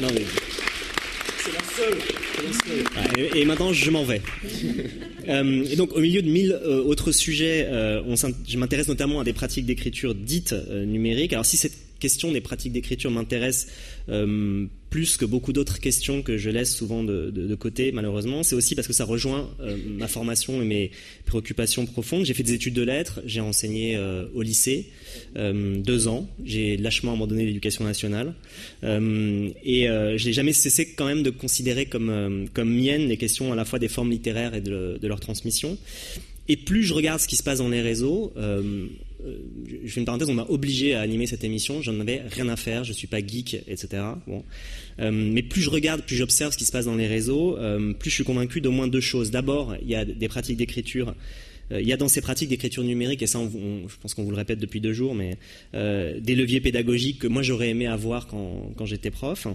Non, 0.00 0.08
mais... 0.14 0.22
C'est 1.38 1.52
la 1.52 1.60
seule. 1.62 1.98
Et, 3.34 3.44
maintenant, 3.44 3.72
je 3.72 3.90
m'en 3.90 4.04
vais. 4.04 4.20
euh, 5.28 5.64
et 5.70 5.76
donc, 5.76 5.94
au 5.94 6.00
milieu 6.00 6.22
de 6.22 6.28
mille 6.28 6.52
euh, 6.52 6.82
autres 6.82 7.12
sujets, 7.12 7.66
euh, 7.68 8.02
on 8.06 8.14
je 8.16 8.58
m'intéresse 8.58 8.88
notamment 8.88 9.20
à 9.20 9.24
des 9.24 9.32
pratiques 9.32 9.66
d'écriture 9.66 10.14
dites 10.14 10.54
numériques. 10.70 11.32
Alors, 11.32 11.46
si 11.46 11.56
cette 11.56 11.76
question 11.98 12.32
des 12.32 12.40
pratiques 12.40 12.72
d'écriture 12.72 13.10
m'intéresse 13.10 13.68
plus 14.90 15.16
que 15.16 15.24
beaucoup 15.24 15.52
d'autres 15.52 15.80
questions 15.80 16.22
que 16.22 16.36
je 16.36 16.50
laisse 16.50 16.74
souvent 16.74 17.02
de, 17.02 17.54
côté, 17.54 17.92
malheureusement. 17.92 18.42
C'est 18.42 18.54
aussi 18.54 18.74
parce 18.74 18.86
que 18.86 18.92
ça 18.92 19.04
rejoint 19.04 19.50
euh, 19.60 19.76
ma 19.98 20.08
formation 20.08 20.62
et 20.62 20.64
mes 20.64 20.90
préoccupations 21.24 21.86
profondes. 21.86 22.24
J'ai 22.24 22.34
fait 22.34 22.42
des 22.42 22.54
études 22.54 22.74
de 22.74 22.82
lettres, 22.82 23.20
j'ai 23.24 23.40
enseigné 23.40 23.96
euh, 23.96 24.26
au 24.34 24.42
lycée 24.42 24.90
euh, 25.36 25.78
deux 25.78 26.08
ans, 26.08 26.28
j'ai 26.44 26.76
lâchement 26.76 27.14
abandonné 27.14 27.46
l'éducation 27.46 27.84
nationale 27.84 28.34
et 28.82 29.86
je 29.86 30.26
n'ai 30.26 30.32
jamais 30.32 30.52
cessé 30.52 30.92
quand 30.94 31.06
même 31.06 31.22
de 31.22 31.30
considérer 31.30 31.86
comme, 31.86 32.46
comme 32.52 32.72
miennes 32.72 33.08
les 33.08 33.16
questions 33.16 33.52
à 33.52 33.56
la 33.56 33.64
fois 33.64 33.78
des 33.78 33.88
formes 33.88 34.10
littéraires 34.10 34.54
et 34.54 34.60
de, 34.60 34.98
de 35.00 35.08
leur 35.08 35.20
transmission. 35.20 35.78
Et 36.48 36.56
plus 36.56 36.84
je 36.84 36.94
regarde 36.94 37.20
ce 37.20 37.26
qui 37.26 37.36
se 37.36 37.42
passe 37.42 37.58
dans 37.58 37.68
les 37.68 37.82
réseaux, 37.82 38.32
je 39.24 39.88
fais 39.88 40.00
une 40.00 40.06
parenthèse, 40.06 40.28
on 40.28 40.34
m'a 40.34 40.46
obligé 40.48 40.94
à 40.94 41.00
animer 41.00 41.26
cette 41.26 41.44
émission, 41.44 41.82
j'en 41.82 41.98
avais 42.00 42.22
rien 42.30 42.48
à 42.48 42.56
faire, 42.56 42.84
je 42.84 42.92
suis 42.92 43.06
pas 43.06 43.20
geek, 43.20 43.62
etc. 43.66 44.02
Bon. 44.26 44.44
Euh, 44.98 45.10
mais 45.10 45.42
plus 45.42 45.62
je 45.62 45.70
regarde, 45.70 46.02
plus 46.02 46.16
j'observe 46.16 46.52
ce 46.52 46.58
qui 46.58 46.64
se 46.64 46.72
passe 46.72 46.86
dans 46.86 46.94
les 46.94 47.06
réseaux, 47.06 47.56
euh, 47.56 47.92
plus 47.92 48.10
je 48.10 48.16
suis 48.16 48.24
convaincu 48.24 48.60
d'au 48.60 48.70
moins 48.70 48.88
deux 48.88 49.00
choses. 49.00 49.30
D'abord, 49.30 49.74
il 49.82 49.88
y 49.88 49.94
a 49.94 50.04
des 50.04 50.28
pratiques 50.28 50.56
d'écriture 50.56 51.10
euh, 51.10 51.12
il 51.70 51.86
y 51.86 51.92
a 51.92 51.96
dans 51.96 52.08
ces 52.08 52.20
pratiques 52.20 52.48
d'écriture 52.48 52.84
numérique, 52.84 53.22
et 53.22 53.26
ça, 53.26 53.40
je 53.42 53.94
pense 54.00 54.14
qu'on 54.14 54.22
vous 54.22 54.30
le 54.30 54.36
répète 54.36 54.58
depuis 54.58 54.80
deux 54.80 54.92
jours, 54.92 55.14
mais 55.14 55.36
euh, 55.74 56.20
des 56.20 56.34
leviers 56.34 56.60
pédagogiques 56.60 57.18
que 57.20 57.26
moi 57.26 57.42
j'aurais 57.42 57.70
aimé 57.70 57.86
avoir 57.86 58.26
quand, 58.26 58.86
j'étais 58.86 59.10
prof. 59.10 59.46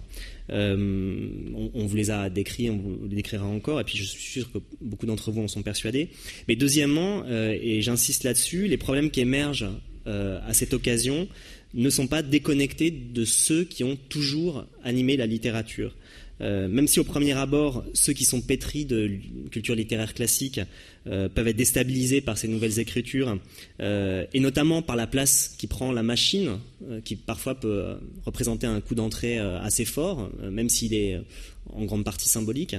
Euh, 0.52 1.30
on, 1.74 1.86
vous 1.86 1.96
les 1.96 2.12
a 2.12 2.30
décrits, 2.30 2.70
on 2.70 2.78
vous 2.78 3.08
les 3.10 3.16
décrira 3.16 3.46
encore, 3.46 3.80
et 3.80 3.84
puis 3.84 3.98
je 3.98 4.04
suis 4.04 4.42
sûr 4.42 4.52
que 4.52 4.58
beaucoup 4.82 5.06
d'entre 5.06 5.32
vous 5.32 5.42
en 5.42 5.48
sont 5.48 5.62
persuadés. 5.62 6.10
Mais 6.48 6.56
deuxièmement, 6.56 7.24
euh, 7.28 7.58
et 7.62 7.82
j'insiste 7.82 8.24
là-dessus, 8.24 8.68
les 8.68 8.78
problèmes 8.78 9.10
qui 9.10 9.22
émergent 9.22 9.70
euh, 10.08 10.40
à 10.46 10.54
cette 10.54 10.74
occasion 10.74 11.28
ne 11.74 11.90
sont 11.90 12.08
pas 12.08 12.22
déconnectés 12.22 12.92
de 12.92 13.24
ceux 13.24 13.64
qui 13.64 13.84
ont 13.84 13.98
toujours 14.10 14.66
animé 14.84 15.16
la 15.16 15.26
littérature. 15.26 15.96
Euh, 16.42 16.68
même 16.68 16.88
si 16.88 17.00
au 17.00 17.04
premier 17.04 17.34
abord, 17.34 17.84
ceux 17.94 18.14
qui 18.14 18.26
sont 18.26 18.42
pétris 18.42 18.86
de 18.86 19.12
culture 19.52 19.76
littéraire 19.76 20.14
classique 20.14 20.60
euh, 21.08 21.30
peuvent 21.30 21.48
être 21.48 21.56
déstabilisés 21.56 22.22
par 22.22 22.38
ces 22.38 22.48
nouvelles 22.48 22.80
écritures, 22.80 23.38
euh, 23.80 24.26
et 24.34 24.40
notamment 24.40 24.82
par 24.82 24.96
la 24.96 25.08
place 25.08 25.56
qui 25.58 25.68
prend 25.68 25.92
la 25.92 26.04
machine, 26.04 26.58
qui 27.06 27.16
parfois 27.16 27.56
peut 27.56 27.98
représenter 28.26 28.66
un 28.66 28.82
coup 28.82 28.96
d'entrée 28.96 29.38
assez 29.38 29.86
fort, 29.86 30.32
même 30.42 30.68
s'il 30.68 30.96
est 30.96 31.22
en 31.70 31.86
grande 31.86 32.04
partie 32.04 32.28
symbolique 32.28 32.76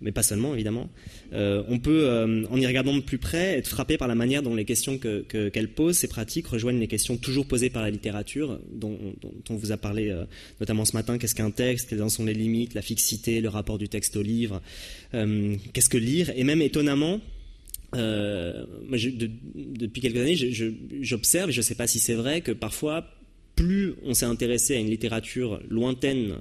mais 0.00 0.12
pas 0.12 0.22
seulement 0.22 0.54
évidemment. 0.54 0.88
Euh, 1.32 1.62
on 1.68 1.78
peut, 1.78 2.04
euh, 2.04 2.44
en 2.50 2.58
y 2.58 2.66
regardant 2.66 2.96
de 2.96 3.02
plus 3.02 3.18
près, 3.18 3.58
être 3.58 3.68
frappé 3.68 3.98
par 3.98 4.08
la 4.08 4.14
manière 4.14 4.42
dont 4.42 4.54
les 4.54 4.64
questions 4.64 4.98
qu'elle 4.98 5.24
que, 5.26 5.48
qu 5.48 5.68
pose, 5.68 5.96
ces 5.96 6.08
pratiques, 6.08 6.46
rejoignent 6.46 6.80
les 6.80 6.88
questions 6.88 7.16
toujours 7.16 7.46
posées 7.46 7.70
par 7.70 7.82
la 7.82 7.90
littérature, 7.90 8.58
dont, 8.72 8.98
on 9.48 9.56
vous 9.56 9.72
a 9.72 9.76
parlé 9.76 10.10
euh, 10.10 10.24
notamment 10.60 10.84
ce 10.84 10.96
matin. 10.96 11.18
Qu'est-ce 11.18 11.34
qu'un 11.34 11.50
texte? 11.50 11.88
Quelles 11.88 12.02
en 12.02 12.08
sont 12.08 12.24
les 12.24 12.34
limites? 12.34 12.74
La 12.74 12.82
fixité, 12.82 13.40
le 13.40 13.48
rapport 13.48 13.78
du 13.78 13.88
texte 13.88 14.16
au 14.16 14.22
livre 14.22 14.62
Qu'est-ce 15.12 15.88
que 15.88 15.98
lire? 15.98 16.30
Et 16.36 16.44
même 16.44 16.62
étonnamment, 16.62 17.20
depuis 17.92 20.00
quelques 20.00 20.18
années, 20.18 20.36
j'observe, 21.00 21.50
je 21.50 21.58
ne 21.58 21.62
sais 21.62 21.74
pas 21.74 21.88
si 21.88 21.98
c'est 21.98 22.14
vrai, 22.14 22.40
que 22.40 22.52
parfois, 22.52 23.04
plus 23.56 23.94
on 24.04 24.14
s'est 24.14 24.26
intéressé 24.26 24.76
à 24.76 24.78
une 24.78 24.88
littérature 24.88 25.60
lointaine, 25.68 26.36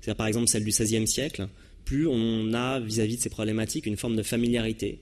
c'est-à-dire 0.00 0.16
par 0.16 0.26
exemple 0.26 0.48
celle 0.48 0.64
du 0.64 0.70
XVIe 0.70 1.06
siècle, 1.06 1.48
plus 1.86 2.06
on 2.06 2.52
a 2.52 2.78
vis-à-vis 2.80 3.14
-vis 3.14 3.16
de 3.16 3.22
ces 3.22 3.30
problématiques 3.30 3.86
une 3.86 3.96
forme 3.96 4.16
de 4.16 4.22
familiarité. 4.22 4.98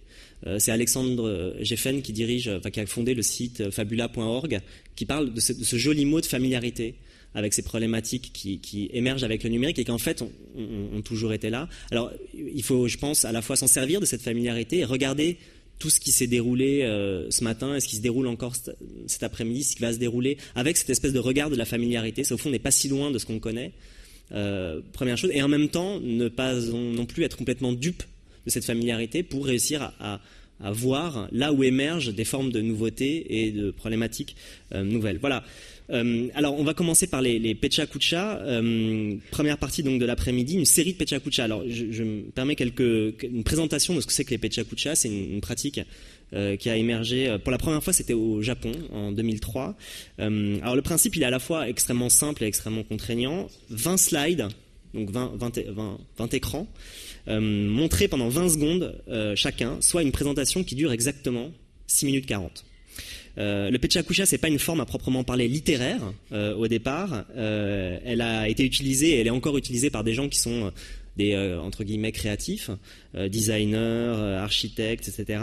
Euh, 0.47 0.61
c'est 0.61 0.71
Alexandre 0.71 1.57
Geffen 1.61 2.03
qui 2.03 2.13
dirige, 2.13 2.49
enfin, 2.49 2.71
qui 2.71 2.79
a 2.79 2.87
fondé 2.87 3.15
le 3.15 3.23
site 3.23 3.71
fabula.org, 3.71 4.61
qui 4.95 5.07
parle 5.07 5.35
de 5.35 5.41
ce, 5.41 5.77
joli 5.77 6.05
mot 6.05 6.21
de 6.21 6.27
familiarité 6.27 6.95
avec 7.35 7.53
ces 7.53 7.63
problématiques 7.63 8.31
qui, 8.33 8.91
émergent 8.93 9.25
avec 9.25 9.43
le 9.43 9.51
numérique 9.51 9.81
et 9.81 9.85
qu'en 9.85 9.99
fait 9.99 10.23
ont, 10.23 10.31
on, 10.57 10.99
on 10.99 11.03
toujours 11.03 11.33
été 11.33 11.51
là. 11.51 11.69
Alors 11.91 12.13
il 12.33 12.63
faut, 12.63 12.87
je 12.87 12.99
pense, 12.99 13.25
à 13.25 13.33
la 13.33 13.43
fois 13.43 13.57
s'en 13.57 13.67
servir 13.67 13.99
de 14.01 14.07
cette 14.07 14.23
familiarité 14.23 14.79
et 14.79 14.85
regarder 14.85 15.39
tout 15.79 15.91
ce 15.91 16.01
qui 16.01 16.13
s'est 16.13 16.27
déroulé 16.27 16.83
euh, 16.83 17.31
ce 17.31 17.45
matin 17.45 17.75
et 17.77 17.81
ce 17.81 17.89
qui 17.89 17.97
se 17.97 18.01
déroule 18.01 18.27
encore 18.27 18.55
cet, 19.07 19.23
après-midi, 19.23 19.65
ce 19.65 19.77
qui 19.77 19.83
va 19.83 19.93
se 19.93 19.99
dérouler 19.99 20.39
avec 20.55 20.77
cette 20.77 20.91
espèce 20.91 21.13
de 21.13 21.19
regard 21.19 21.51
de 21.51 21.57
la 21.57 21.65
familiarité. 21.65 22.25
Ça, 22.25 22.35
au 22.35 22.39
fond, 22.39 22.51
n'est 22.51 22.59
pas 22.59 22.71
si 22.71 22.89
loin 22.89 23.11
de 23.11 23.19
ce 23.19 23.27
qu'on 23.27 23.39
connaît. 23.39 23.73
Euh, 24.35 24.81
première 24.93 25.17
chose, 25.17 25.31
et 25.33 25.43
en 25.43 25.49
même 25.49 25.69
temps 25.69 26.01
ne 26.01 26.29
pas 26.29 26.55
non 26.55 27.07
plus 27.07 27.25
être 27.25 27.37
complètement 27.37 27.73
dupe 27.73 28.03
de 28.47 28.51
cette 28.51 28.65
familiarité 28.65 29.23
pour 29.23 29.47
réussir 29.47 29.93
à, 30.01 30.21
voir 30.71 31.29
là 31.33 31.53
où 31.53 31.63
émergent 31.63 32.15
des 32.15 32.25
formes 32.25 32.51
de 32.51 32.61
nouveautés 32.61 33.45
et 33.45 33.51
de 33.51 33.71
problématiques 33.71 34.35
euh, 34.73 34.83
nouvelles. 34.83 35.19
Voilà. 35.19 35.45
Euh, 35.91 36.29
alors, 36.35 36.59
on 36.59 36.65
va 36.65 36.75
commencer 36.75 37.07
par 37.07 37.23
les, 37.23 37.39
les 37.39 37.55
Pecha 37.55 37.87
Kucha. 37.87 38.39
Euh, 38.39 39.17
première 39.31 39.59
partie 39.59 39.83
donc 39.83 40.01
de 40.01 40.07
l'après-midi, 40.07 40.55
une 40.55 40.65
série 40.65 40.93
de 40.93 40.99
Pecha 40.99 41.21
Kucha. 41.21 41.45
Alors, 41.45 41.63
je, 41.69 42.03
me 42.03 42.23
permets 42.31 42.57
quelques, 42.57 43.23
une 43.23 43.45
présentation 43.45 43.95
de 43.95 44.01
ce 44.01 44.07
que 44.07 44.13
c'est 44.13 44.25
que 44.25 44.31
les 44.31 44.39
Pecha 44.39 44.65
Kucha. 44.65 44.95
C'est 44.95 45.09
une, 45.09 45.41
pratique 45.41 45.81
euh, 46.33 46.57
qui 46.57 46.71
a 46.71 46.77
émergé 46.77 47.37
pour 47.43 47.53
la 47.53 47.59
première 47.59 47.83
fois, 47.83 47.93
c'était 47.93 48.15
au 48.15 48.41
Japon 48.41 48.73
en 48.93 49.13
2003. 49.13 49.77
Euh, 50.21 50.59
alors, 50.63 50.77
le 50.77 50.83
principe, 50.83 51.17
il 51.17 51.23
est 51.23 51.27
à 51.27 51.31
la 51.31 51.39
fois 51.39 51.69
extrêmement 51.69 52.09
simple 52.09 52.45
et 52.45 52.47
extrêmement 52.47 52.83
contraignant. 52.83 53.49
20 53.71 53.97
slides, 53.99 54.49
donc 54.95 55.11
20, 55.11 55.33
20, 55.37 55.59
20, 55.69 55.99
20 56.19 56.35
écrans, 56.35 56.67
montrés 57.27 58.09
pendant 58.09 58.29
20 58.29 58.49
secondes 58.49 59.03
chacun, 59.35 59.81
soit 59.81 60.03
une 60.03 60.13
présentation 60.13 60.63
qui 60.63 60.75
dure 60.77 60.93
exactement 60.93 61.51
6 61.87 62.07
minutes 62.07 62.27
40. 62.27 62.65
Euh, 63.39 63.71
le 63.71 63.79
pechakusha, 63.79 64.27
c'est 64.27 64.39
pas 64.39 64.49
une 64.49 64.59
forme 64.59 64.81
à 64.81 64.87
proprement 64.87 65.25
parler 65.25 65.49
littéraire 65.49 66.01
euh, 66.33 66.55
au 66.55 66.69
départ. 66.69 67.25
Euh, 67.37 67.99
elle 68.05 68.21
a 68.21 68.49
été 68.49 68.65
utilisée, 68.65 69.19
elle 69.19 69.27
est 69.27 69.31
encore 69.31 69.57
utilisée 69.59 69.91
par 69.91 70.05
des 70.05 70.15
gens 70.15 70.29
qui 70.29 70.39
sont 70.39 70.73
des 71.17 71.37
entre 71.37 71.85
guillemets 71.85 72.11
créatifs, 72.11 72.71
designers, 73.15 74.37
architectes, 74.39 75.09
etc. 75.09 75.41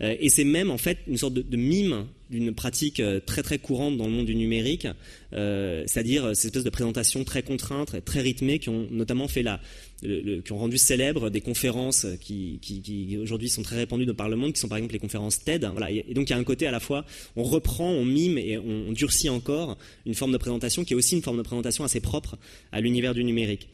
et 0.00 0.28
c'est 0.28 0.44
même 0.44 0.70
en 0.70 0.78
fait 0.78 0.98
une 1.06 1.16
sorte 1.16 1.34
de, 1.34 1.56
mime 1.56 2.06
d'une 2.30 2.54
pratique 2.54 3.02
très 3.26 3.42
très 3.42 3.58
courante 3.58 3.96
dans 3.96 4.06
le 4.06 4.12
monde 4.12 4.26
du 4.26 4.36
numérique, 4.36 4.86
euh, 5.32 5.84
c'est-à-dire 5.86 6.36
ces 6.36 6.48
espèces 6.48 6.64
de 6.64 6.70
présentations 6.70 7.24
très 7.24 7.42
contraintes, 7.42 8.04
très 8.04 8.20
rythmées, 8.20 8.58
qui 8.58 8.68
ont 8.68 8.86
notamment 8.90 9.28
fait 9.28 9.42
la, 9.42 9.60
qui 10.00 10.52
ont 10.52 10.58
rendu 10.58 10.78
célèbres 10.78 11.28
des 11.28 11.40
conférences 11.40 12.06
qui, 12.20 12.58
qui, 12.62 13.18
aujourd'hui 13.20 13.48
sont 13.48 13.62
très 13.62 13.76
répandues 13.76 14.06
par 14.14 14.28
le 14.28 14.36
monde, 14.36 14.52
qui 14.52 14.60
sont 14.60 14.68
par 14.68 14.78
exemple 14.78 14.94
les 14.94 15.00
conférences 15.00 15.42
TED. 15.42 15.68
Voilà. 15.72 15.90
Et 15.90 16.14
donc 16.14 16.28
il 16.28 16.32
y 16.32 16.34
a 16.34 16.38
un 16.38 16.44
côté 16.44 16.66
à 16.66 16.70
la 16.70 16.80
fois, 16.80 17.04
on 17.36 17.42
reprend, 17.42 17.90
on 17.90 18.04
mime 18.04 18.38
et 18.38 18.58
on, 18.58 18.92
durcit 18.92 19.28
encore 19.28 19.76
une 20.06 20.14
forme 20.14 20.32
de 20.32 20.38
présentation 20.38 20.84
qui 20.84 20.92
est 20.92 20.96
aussi 20.96 21.14
une 21.14 21.22
forme 21.22 21.36
de 21.36 21.42
présentation 21.42 21.84
assez 21.84 22.00
propre 22.00 22.36
à 22.72 22.80
l'univers 22.80 23.14
du 23.14 23.22
numérique. 23.22 23.68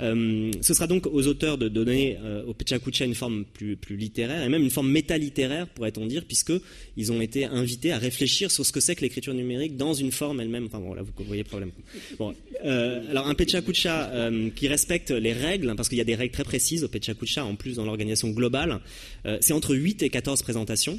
Euh, 0.00 0.50
ce 0.62 0.74
sera 0.74 0.86
donc 0.86 1.06
aux 1.06 1.26
auteurs 1.26 1.58
de 1.58 1.68
donner 1.68 2.18
euh, 2.22 2.44
au 2.46 2.54
Pechakucha 2.90 3.04
une 3.04 3.14
forme 3.14 3.44
plus, 3.44 3.76
plus 3.76 3.96
littéraire 3.96 4.42
et 4.42 4.48
même 4.48 4.62
une 4.62 4.70
forme 4.70 4.90
métalittéraire, 4.90 5.66
pourrait-on 5.68 6.06
dire, 6.06 6.24
puisque 6.26 6.52
ils 6.96 7.12
ont 7.12 7.20
été 7.20 7.44
invités 7.44 7.92
à 7.92 7.98
réfléchir 7.98 8.50
sur 8.50 8.66
ce 8.66 8.72
que 8.72 8.80
c'est 8.80 8.94
que 8.94 9.02
l'écriture 9.02 9.34
numérique 9.34 9.76
dans 9.76 9.94
une 9.94 10.12
forme 10.12 10.40
elle-même. 10.40 10.66
Enfin 10.66 10.80
bon, 10.80 10.94
là 10.94 11.02
vous 11.02 11.24
voyez 11.24 11.44
problème. 11.44 11.70
Bon, 12.18 12.34
euh, 12.64 13.10
alors 13.10 13.28
un 13.28 13.34
Pechakucha 13.34 14.10
euh, 14.10 14.50
qui 14.50 14.68
respecte 14.68 15.10
les 15.10 15.32
règles, 15.32 15.74
parce 15.76 15.88
qu'il 15.88 15.98
y 15.98 16.02
a 16.02 16.04
des 16.04 16.14
règles 16.14 16.32
très 16.32 16.44
précises 16.44 16.84
au 16.84 16.88
Pechakucha, 16.88 17.44
en 17.44 17.54
plus 17.54 17.76
dans 17.76 17.84
l'organisation 17.84 18.30
globale, 18.30 18.80
euh, 19.26 19.38
c'est 19.40 19.52
entre 19.52 19.74
8 19.74 20.02
et 20.02 20.10
14 20.10 20.42
présentations. 20.42 20.98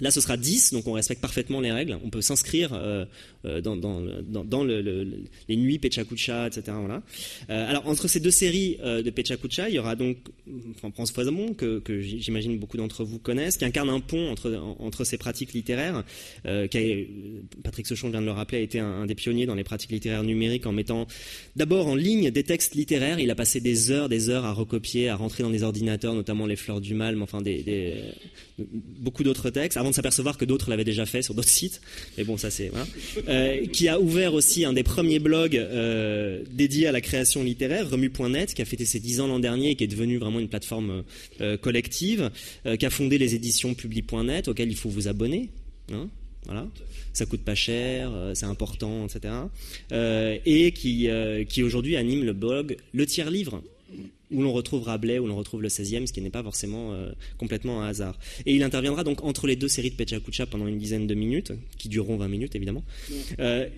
Là, 0.00 0.12
ce 0.12 0.20
sera 0.20 0.36
10, 0.36 0.72
donc 0.74 0.86
on 0.86 0.92
respecte 0.92 1.20
parfaitement 1.20 1.60
les 1.60 1.72
règles. 1.72 1.98
On 2.04 2.10
peut 2.10 2.22
s'inscrire 2.22 2.70
euh, 2.72 3.04
euh, 3.44 3.60
dans, 3.60 3.76
dans, 3.76 4.00
dans, 4.22 4.44
dans 4.44 4.62
le, 4.62 4.80
le, 4.80 5.24
les 5.48 5.56
nuits 5.56 5.78
Pechakucha, 5.78 6.46
etc. 6.46 6.76
Euh, 7.50 7.68
alors, 7.68 7.86
entre 7.88 8.06
ces 8.06 8.20
deux 8.20 8.30
séries 8.30 8.78
de 8.82 9.10
Pechakucha, 9.10 9.68
il 9.68 9.74
y 9.74 9.78
aura 9.78 9.96
donc 9.96 10.18
François 10.94 11.14
Foisamont, 11.14 11.52
que, 11.54 11.82
j'imagine 12.00 12.58
beaucoup 12.58 12.76
d'entre 12.76 13.04
vous 13.04 13.18
connaissent, 13.18 13.56
qui 13.56 13.64
incarne 13.64 13.90
un 13.90 14.00
pont 14.00 14.30
entre, 14.30 14.54
entre 14.78 15.04
ces 15.04 15.18
pratiques 15.18 15.52
littéraires. 15.52 16.04
Qui 16.70 17.08
Patrick 17.64 17.86
Sechon 17.86 18.10
vient 18.10 18.20
de 18.20 18.26
le 18.26 18.32
rappeler, 18.32 18.58
a 18.58 18.60
été 18.60 18.78
un, 18.78 19.06
des 19.06 19.14
pionniers 19.14 19.46
dans 19.46 19.54
les 19.54 19.64
pratiques 19.64 19.90
littéraires 19.90 20.22
numériques 20.22 20.66
en 20.66 20.72
mettant 20.72 21.06
d'abord 21.56 21.88
en 21.88 21.94
ligne 21.96 22.30
des 22.30 22.44
textes 22.44 22.74
littéraires. 22.74 23.18
Il 23.18 23.30
a 23.30 23.34
passé 23.34 23.60
des 23.60 23.90
heures, 23.90 24.08
des 24.08 24.30
heures 24.30 24.44
à 24.44 24.52
recopier, 24.52 25.08
à 25.08 25.16
rentrer 25.16 25.42
dans 25.42 25.50
des 25.50 25.64
ordinateurs, 25.64 26.14
notamment 26.14 26.46
les 26.46 26.56
Fleurs 26.56 26.80
du 26.80 26.94
Mal, 26.94 27.16
mais 27.16 27.22
enfin 27.22 27.42
beaucoup 29.00 29.24
d'autres 29.24 29.50
textes 29.50 29.76
de 29.90 29.94
s'apercevoir 29.94 30.38
que 30.38 30.44
d'autres 30.44 30.70
l'avaient 30.70 30.84
déjà 30.84 31.06
fait 31.06 31.22
sur 31.22 31.34
d'autres 31.34 31.48
sites. 31.48 31.80
Mais 32.16 32.24
bon, 32.24 32.36
ça 32.36 32.50
c'est. 32.50 32.70
Euh, 33.28 33.66
qui 33.66 33.88
a 33.88 34.00
ouvert 34.00 34.34
aussi 34.34 34.64
un 34.64 34.72
des 34.72 34.82
premiers 34.82 35.18
blogs 35.18 35.56
euh, 35.56 36.42
dédiés 36.50 36.86
à 36.86 36.92
la 36.92 37.00
création 37.00 37.42
littéraire, 37.42 37.88
Remu.net, 37.90 38.54
qui 38.54 38.62
a 38.62 38.64
fêté 38.64 38.84
ses 38.84 39.00
10 39.00 39.20
ans 39.20 39.26
l'an 39.26 39.38
dernier 39.38 39.70
et 39.70 39.74
qui 39.74 39.84
est 39.84 39.88
devenu 39.88 40.18
vraiment 40.18 40.40
une 40.40 40.48
plateforme 40.48 41.04
euh, 41.40 41.56
collective, 41.56 42.30
euh, 42.66 42.76
qui 42.76 42.86
a 42.86 42.90
fondé 42.90 43.18
les 43.18 43.34
éditions 43.34 43.74
Publi.net, 43.74 44.48
auxquelles 44.48 44.70
il 44.70 44.76
faut 44.76 44.88
vous 44.88 45.08
abonner. 45.08 45.50
Hein 45.92 46.08
voilà, 46.44 46.66
ça 47.12 47.26
coûte 47.26 47.42
pas 47.42 47.54
cher, 47.54 48.10
c'est 48.32 48.46
important, 48.46 49.06
etc. 49.06 49.34
et 50.46 50.72
qui, 50.72 51.08
qui 51.48 51.62
aujourd'hui 51.62 51.96
anime 51.96 52.24
le 52.24 52.32
blog 52.32 52.76
Le 52.94 53.04
Tiers 53.04 53.30
Livre, 53.30 53.62
où 54.30 54.42
l'on 54.42 54.52
retrouve 54.52 54.82
Rabelais, 54.82 55.18
où 55.18 55.26
l'on 55.26 55.36
retrouve 55.36 55.62
le 55.62 55.68
16e, 55.68 56.06
ce 56.06 56.12
qui 56.12 56.20
n'est 56.20 56.30
pas 56.30 56.42
forcément 56.42 56.92
euh, 56.92 57.10
complètement 57.36 57.82
un 57.82 57.88
hasard. 57.88 58.18
Et 58.46 58.54
il 58.54 58.62
interviendra 58.62 59.04
donc 59.04 59.24
entre 59.24 59.46
les 59.46 59.56
deux 59.56 59.68
séries 59.68 59.90
de 59.90 59.96
Pechakucha 59.96 60.46
pendant 60.46 60.66
une 60.66 60.78
dizaine 60.78 61.06
de 61.06 61.14
minutes, 61.14 61.52
qui 61.78 61.88
dureront 61.88 62.16
20 62.16 62.28
minutes 62.28 62.54
évidemment. 62.54 62.84
Euh, 63.38 63.68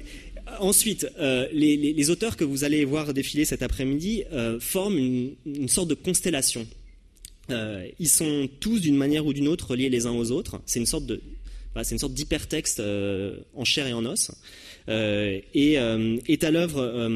ensuite, 0.58 1.06
euh, 1.18 1.46
les, 1.52 1.76
les, 1.76 1.92
les, 1.92 2.10
auteurs 2.10 2.36
que 2.36 2.44
vous 2.44 2.64
allez 2.64 2.84
voir 2.84 3.14
défiler 3.14 3.44
cet 3.44 3.62
après-midi 3.62 4.24
forment 4.60 4.98
une, 4.98 5.34
une, 5.46 5.68
sorte 5.68 5.88
de 5.88 5.94
constellation. 5.94 6.66
Ils 7.98 8.08
sont 8.08 8.48
tous 8.60 8.80
d'une 8.80 8.96
manière 8.96 9.26
ou 9.26 9.32
d'une 9.32 9.48
autre 9.48 9.72
reliés 9.72 9.88
les 9.88 10.06
uns 10.06 10.12
aux 10.12 10.30
autres. 10.30 10.60
C'est 10.66 10.78
une 10.78 10.86
sorte 10.86 11.06
de, 11.06 11.20
voilà, 11.72 11.82
c'est 11.82 11.96
une 11.96 11.98
sorte 11.98 12.14
d'hypertexte 12.14 12.80
en 13.54 13.64
chair 13.64 13.86
et 13.86 13.92
en 13.92 14.04
os. 14.04 14.30
Euh, 14.88 15.40
et 15.54 15.78
euh, 15.78 16.16
est 16.26 16.44
à 16.44 16.50
l'œuvre 16.50 16.80
euh, 16.80 17.08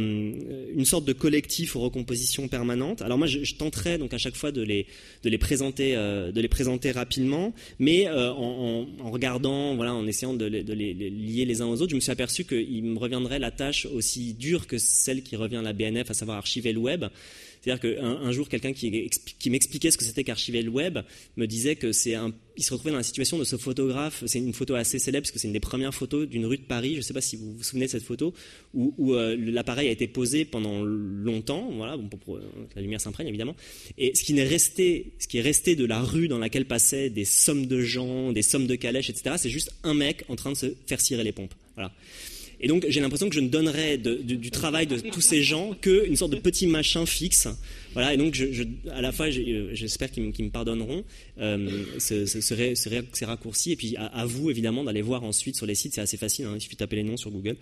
une 0.75 0.85
sorte 0.85 1.05
de 1.05 1.13
collectif 1.13 1.77
aux 1.77 1.81
recompositions 1.81 2.49
permanentes. 2.49 3.03
Alors 3.03 3.19
moi, 3.19 3.27
je, 3.27 3.43
je, 3.43 3.55
tenterai 3.55 3.99
donc 3.99 4.13
à 4.13 4.19
chaque 4.19 4.37
fois 4.37 4.53
de 4.53 4.63
les, 4.63 4.87
de 5.23 5.31
les, 5.31 5.39
présenter, 5.39 5.95
de 5.95 6.41
les 6.41 6.49
présenter 6.49 6.91
rapidement, 6.91 7.55
mais 7.79 8.09
en, 8.09 8.15
en, 8.15 8.87
en, 9.01 9.11
regardant, 9.11 9.75
voilà, 9.77 9.95
en 9.95 10.07
essayant 10.07 10.35
de 10.35 10.45
les, 10.45 10.63
de 10.63 10.73
les, 10.73 10.93
lier 10.93 11.45
les 11.45 11.63
uns 11.63 11.67
aux 11.67 11.81
autres, 11.81 11.91
je 11.91 11.97
me 11.97 12.01
suis 12.01 12.13
aperçu 12.13 12.45
qu'il 12.45 12.85
me 12.85 12.99
reviendrait 12.99 13.39
la 13.39 13.51
tâche 13.51 13.87
aussi 13.87 14.35
dure 14.35 14.67
que 14.67 14.79
celle 14.79 15.23
qui 15.23 15.37
revient 15.37 15.57
à 15.57 15.63
la 15.63 15.73
BNF, 15.73 16.11
à 16.11 16.15
savoir 16.15 16.37
archiver 16.37 16.73
le 16.73 16.81
web. 16.81 17.05
C'est-à-dire 17.65 17.97
qu'un 17.97 18.05
un 18.05 18.31
jour, 18.31 18.49
quelqu'un 18.49 18.75
qui, 18.75 18.91
m'expliquait 19.49 19.91
ce 19.91 19.97
que 19.97 20.05
c'était 20.05 20.23
qu'archiver 20.23 20.61
le 20.61 20.69
web 20.69 20.99
me 21.37 21.47
disait 21.47 21.77
que 21.77 21.93
c'est 21.93 22.15
un, 22.15 22.31
il 22.59 22.63
se 22.63 22.73
retrouvait 22.73 22.91
dans 22.91 22.99
la 22.99 23.03
situation 23.03 23.39
de 23.39 23.45
ce 23.45 23.57
photographe. 23.57 24.23
C'est 24.27 24.39
une 24.39 24.53
photo 24.53 24.75
assez 24.75 24.99
célèbre 24.99 25.25
parce 25.25 25.33
que 25.33 25.39
c'est 25.39 25.47
une 25.47 25.55
des 25.55 25.61
premières 25.61 25.95
photos 25.95 26.29
d'une 26.29 26.45
rue 26.45 26.59
de 26.59 26.63
Paris. 26.65 26.93
Je 26.93 26.99
ne 26.99 27.03
sais 27.03 27.15
pas 27.15 27.23
si 27.23 27.37
vous 27.37 27.55
vous 27.57 27.63
souvenez 27.63 27.87
de 27.87 27.91
cette 27.91 28.03
photo 28.03 28.35
où, 28.75 29.15
euh, 29.15 29.35
l'appareil 29.39 29.89
a 29.89 29.93
été 29.93 30.07
posé 30.07 30.45
pendant 30.45 30.85
longtemps. 30.85 31.71
Voilà, 31.73 31.97
pour, 31.97 32.19
pour, 32.19 32.41
la 32.77 32.83
lumière 32.83 33.01
s'imprègne 33.01 33.29
évidemment. 33.29 33.57
Et 33.97 34.15
ce 34.15 34.25
qui 34.25 34.39
est 34.39 34.45
resté, 34.45 35.13
ce 35.19 35.27
qui 35.27 35.39
est 35.39 35.43
resté 35.43 35.75
de 35.75 35.87
la 35.87 36.01
rue 36.01 36.29
dans 36.29 36.39
laquelle 36.39 36.67
passaient 36.67 37.09
des 37.09 37.25
sommes 37.25 37.65
de 37.65 37.81
gens, 37.81 38.33
des 38.33 38.43
sommes 38.43 38.67
de 38.67 38.75
calèches, 38.75 39.09
etc. 39.09 39.37
C'est 39.39 39.51
juste 39.51 39.73
un 39.85 39.95
mec 39.95 40.25
en 40.29 40.37
train 40.37 40.53
de 40.53 40.57
se 40.57 40.75
faire 40.87 41.01
cirer 41.01 41.25
les 41.25 41.33
pompes. 41.33 41.55
Voilà. 41.77 41.93
Et 42.65 42.67
donc 42.67 42.87
j'ai 42.89 43.01
l'impression 43.01 43.29
que 43.29 43.35
je 43.35 43.41
ne 43.41 43.49
donnerai 43.49 43.99
de, 43.99 44.15
de, 44.15 44.37
du 44.37 44.51
travail 44.51 44.87
de 44.87 44.99
tous 44.99 45.21
ces 45.21 45.43
gens 45.43 45.75
qu'une 45.75 46.17
sorte 46.17 46.33
de 46.33 46.39
petit 46.39 46.67
machin 46.67 47.05
fixe. 47.05 47.47
Voilà, 47.93 48.15
et 48.15 48.17
donc 48.17 48.35
je, 48.35 48.53
je, 48.53 48.63
à 48.91 49.03
la 49.03 49.13
fois 49.13 49.29
j'espère 49.29 50.11
qu'ils 50.11 50.33
qu 50.33 50.43
me 50.43 50.49
pardonneront 50.49 51.05
euh, 51.39 51.85
ce, 51.99 52.25
ce, 52.25 52.41
ce, 52.41 52.75
ces 53.13 53.25
raccourcis. 53.27 53.73
Et 53.73 53.77
puis 53.77 53.97
à, 53.97 54.07
à 54.07 54.25
vous 54.25 54.51
évidemment 54.51 54.83
d'aller 54.83 55.03
voir 55.03 55.25
ensuite 55.25 55.57
sur 55.57 55.67
les 55.67 55.75
sites, 55.75 55.95
c'est 55.95 56.01
assez 56.01 56.17
facile, 56.17 56.47
hein, 56.47 56.55
il 56.55 56.61
suffit 56.63 56.77
de 56.77 56.79
taper 56.79 56.97
les 56.97 57.05
noms 57.05 57.19
sur 57.19 57.31
Google. 57.31 57.57